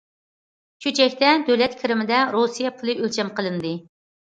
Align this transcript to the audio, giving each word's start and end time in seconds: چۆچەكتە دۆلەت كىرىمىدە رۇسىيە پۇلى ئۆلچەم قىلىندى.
چۆچەكتە 0.85 1.29
دۆلەت 1.51 1.77
كىرىمىدە 1.83 2.23
رۇسىيە 2.39 2.73
پۇلى 2.81 2.99
ئۆلچەم 2.99 3.33
قىلىندى. 3.39 3.79